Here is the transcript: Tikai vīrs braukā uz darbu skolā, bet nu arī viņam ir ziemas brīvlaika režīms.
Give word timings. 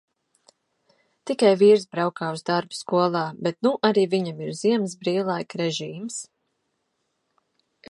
Tikai 1.31 1.51
vīrs 1.59 1.85
braukā 1.91 2.29
uz 2.37 2.41
darbu 2.47 2.77
skolā, 2.79 3.21
bet 3.49 3.59
nu 3.67 3.73
arī 3.91 4.07
viņam 4.15 4.43
ir 4.47 4.57
ziemas 4.63 4.99
brīvlaika 5.05 5.63
režīms. 5.65 6.19